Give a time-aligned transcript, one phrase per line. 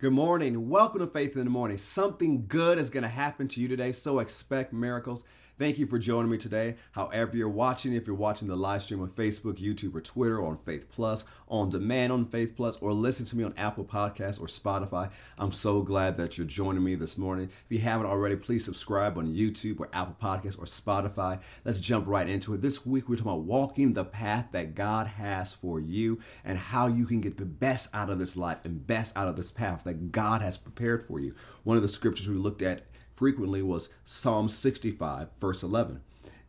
[0.00, 0.68] Good morning.
[0.68, 1.76] Welcome to Faith in the Morning.
[1.76, 5.24] Something good is going to happen to you today, so expect miracles.
[5.58, 6.76] Thank you for joining me today.
[6.92, 10.50] However, you're watching, if you're watching the live stream on Facebook, YouTube, or Twitter, or
[10.50, 14.40] on Faith Plus, on demand on Faith Plus, or listen to me on Apple Podcasts
[14.40, 17.50] or Spotify, I'm so glad that you're joining me this morning.
[17.68, 21.40] If you haven't already, please subscribe on YouTube or Apple Podcasts or Spotify.
[21.64, 22.62] Let's jump right into it.
[22.62, 26.86] This week, we're talking about walking the path that God has for you and how
[26.86, 29.82] you can get the best out of this life and best out of this path
[29.82, 31.34] that God has prepared for you.
[31.64, 32.82] One of the scriptures we looked at
[33.18, 36.00] frequently was Psalm 65, verse 11.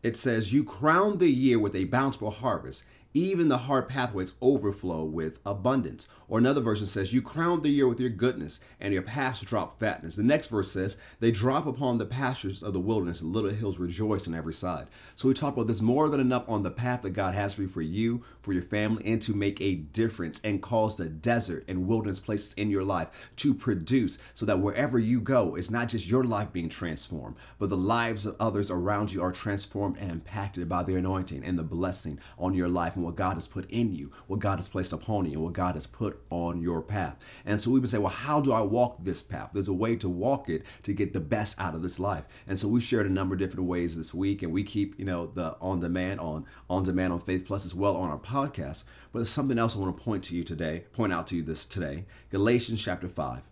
[0.04, 5.04] It says, You crown the year with a bountiful harvest even the hard pathways overflow
[5.04, 6.06] with abundance.
[6.28, 9.80] Or another version says, You crown the year with your goodness, and your paths drop
[9.80, 10.14] fatness.
[10.14, 13.78] The next verse says, They drop upon the pastures of the wilderness, and little hills
[13.78, 14.86] rejoice on every side.
[15.16, 17.62] So we talk about this more than enough on the path that God has for
[17.62, 21.64] you, for you, for your family, and to make a difference and cause the desert
[21.66, 25.88] and wilderness places in your life to produce so that wherever you go, it's not
[25.88, 30.12] just your life being transformed, but the lives of others around you are transformed and
[30.12, 33.92] impacted by the anointing and the blessing on your life what God has put in
[33.92, 37.16] you, what God has placed upon you, and what God has put on your path.
[37.44, 39.50] And so we would say, well, how do I walk this path?
[39.52, 42.24] There's a way to walk it to get the best out of this life.
[42.46, 45.04] And so we shared a number of different ways this week, and we keep, you
[45.04, 48.84] know, the on demand on on demand on Faith Plus as well on our podcast.
[49.12, 51.42] But there's something else I want to point to you today, point out to you
[51.42, 52.04] this today.
[52.30, 53.42] Galatians chapter 5,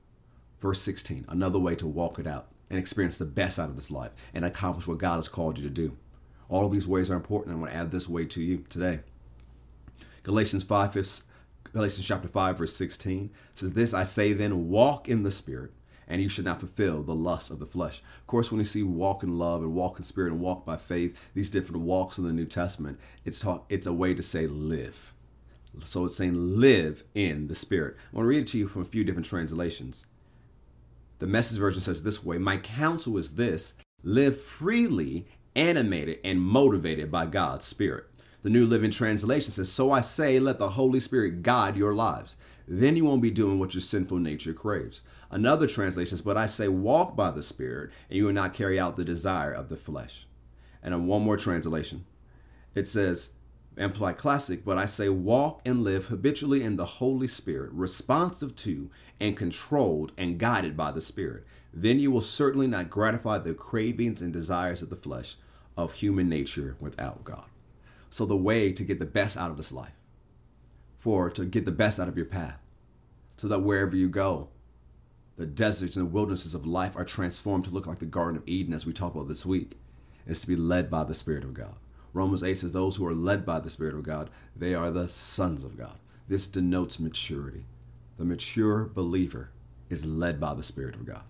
[0.60, 1.26] verse 16.
[1.28, 4.44] Another way to walk it out and experience the best out of this life and
[4.44, 5.96] accomplish what God has called you to do.
[6.48, 7.54] All of these ways are important.
[7.54, 9.00] I'm going to add this way to you today.
[10.22, 10.92] Galatians 5,
[11.72, 15.72] Galatians chapter 5, verse 16 says, This I say then, walk in the Spirit,
[16.06, 18.02] and you should not fulfill the lust of the flesh.
[18.20, 20.76] Of course, when you see walk in love and walk in spirit and walk by
[20.76, 24.46] faith, these different walks in the New Testament, it's talk, it's a way to say
[24.46, 25.12] live.
[25.84, 27.96] So it's saying live in the Spirit.
[28.12, 30.06] I want to read it to you from a few different translations.
[31.18, 37.10] The message version says this way My counsel is this live freely, animated, and motivated
[37.10, 38.07] by God's Spirit.
[38.42, 42.36] The New Living Translation says, So I say, let the Holy Spirit guide your lives.
[42.68, 45.02] Then you won't be doing what your sinful nature craves.
[45.30, 48.78] Another translation says, But I say, walk by the Spirit, and you will not carry
[48.78, 50.26] out the desire of the flesh.
[50.82, 52.04] And one more translation.
[52.74, 53.30] It says,
[53.76, 58.90] Amplified Classic, but I say, walk and live habitually in the Holy Spirit, responsive to
[59.20, 61.44] and controlled and guided by the Spirit.
[61.72, 65.36] Then you will certainly not gratify the cravings and desires of the flesh
[65.76, 67.44] of human nature without God.
[68.10, 69.92] So the way to get the best out of this life,
[70.96, 72.58] for to get the best out of your path,
[73.36, 74.48] so that wherever you go,
[75.36, 78.48] the deserts and the wildernesses of life are transformed to look like the Garden of
[78.48, 79.78] Eden, as we talked about this week,
[80.26, 81.76] is to be led by the Spirit of God.
[82.12, 85.08] Romans 8 says, Those who are led by the Spirit of God, they are the
[85.08, 85.98] sons of God.
[86.26, 87.66] This denotes maturity.
[88.16, 89.50] The mature believer
[89.88, 91.22] is led by the Spirit of God.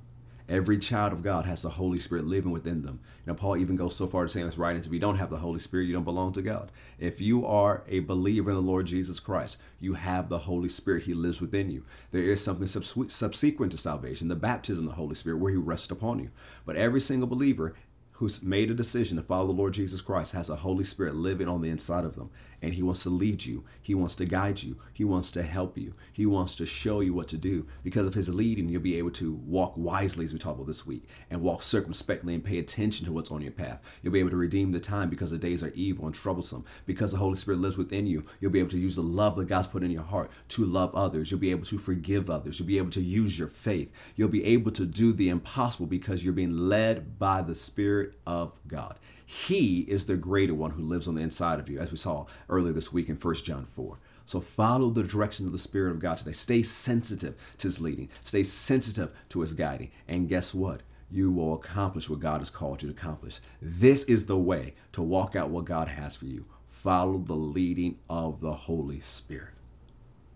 [0.48, 3.00] Every child of God has the Holy Spirit living within them.
[3.26, 5.18] You know, Paul even goes so far to say in his writings, if you don't
[5.18, 6.72] have the Holy Spirit, you don't belong to God.
[6.98, 11.02] If you are a believer in the Lord Jesus Christ, you have the Holy Spirit.
[11.02, 11.84] He lives within you.
[12.12, 15.90] There is something subsequent to salvation, the baptism of the Holy Spirit, where he rests
[15.90, 16.30] upon you.
[16.64, 17.74] But every single believer
[18.18, 21.48] who's made a decision to follow the Lord Jesus Christ has a Holy Spirit living
[21.48, 22.30] on the inside of them.
[22.60, 25.78] And He wants to lead you, He wants to guide you, He wants to help
[25.78, 27.68] you, He wants to show you what to do.
[27.84, 30.84] Because of His leading, you'll be able to walk wisely, as we talked about this
[30.84, 33.80] week, and walk circumspectly and pay attention to what's on your path.
[34.02, 36.64] You'll be able to redeem the time because the days are evil and troublesome.
[36.86, 39.46] Because the Holy Spirit lives within you, you'll be able to use the love that
[39.46, 41.30] God's put in your heart to love others.
[41.30, 42.58] You'll be able to forgive others.
[42.58, 43.92] You'll be able to use your faith.
[44.16, 48.38] You'll be able to do the impossible because you're being led by the Spirit of
[48.48, 48.98] of God.
[49.24, 52.26] He is the greater one who lives on the inside of you, as we saw
[52.48, 53.98] earlier this week in 1 John 4.
[54.24, 56.32] So follow the direction of the Spirit of God today.
[56.32, 59.90] Stay sensitive to His leading, stay sensitive to His guiding.
[60.06, 60.82] And guess what?
[61.10, 63.40] You will accomplish what God has called you to accomplish.
[63.62, 66.44] This is the way to walk out what God has for you.
[66.68, 69.54] Follow the leading of the Holy Spirit.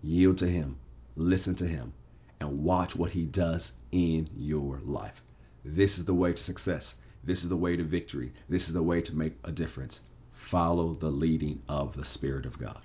[0.02, 0.78] Yield to Him,
[1.14, 1.92] listen to Him,
[2.40, 5.22] and watch what He does in your life.
[5.64, 6.96] This is the way to success.
[7.24, 8.32] This is the way to victory.
[8.48, 10.00] This is the way to make a difference.
[10.32, 12.82] Follow the leading of the Spirit of God.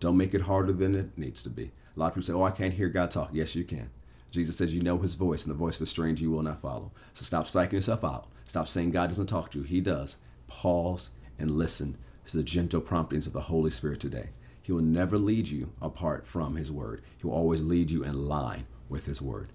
[0.00, 1.72] Don't make it harder than it needs to be.
[1.96, 3.30] A lot of people say, Oh, I can't hear God talk.
[3.32, 3.90] Yes, you can.
[4.30, 6.60] Jesus says, You know his voice, and the voice of a stranger you will not
[6.60, 6.92] follow.
[7.12, 8.26] So stop psyching yourself out.
[8.44, 9.64] Stop saying God doesn't talk to you.
[9.64, 10.16] He does.
[10.46, 11.96] Pause and listen
[12.26, 14.30] to the gentle promptings of the Holy Spirit today.
[14.62, 18.26] He will never lead you apart from his word, he will always lead you in
[18.26, 19.50] line with his word.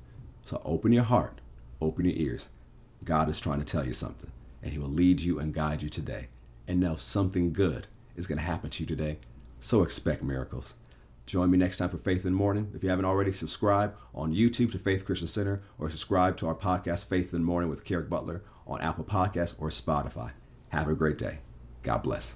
[0.46, 1.42] So open your heart,
[1.82, 2.50] open your ears,
[3.04, 4.32] God is trying to tell you something,
[4.62, 6.28] and He will lead you and guide you today.
[6.68, 9.18] And know something good is going to happen to you today.
[9.60, 10.76] So expect miracles.
[11.26, 12.72] Join me next time for Faith in the Morning.
[12.74, 16.56] If you haven't already, subscribe on YouTube to Faith Christian Center or subscribe to our
[16.56, 20.32] podcast, Faith in the Morning with Kerrick Butler, on Apple Podcasts or Spotify.
[20.70, 21.40] Have a great day.
[21.84, 22.36] God bless.